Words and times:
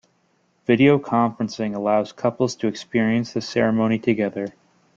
Video 0.65 0.97
conferencing 0.97 1.75
allows 1.75 2.11
couples 2.11 2.55
to 2.55 2.65
experience 2.65 3.33
the 3.33 3.41
ceremony 3.41 3.99
together. 3.99 4.51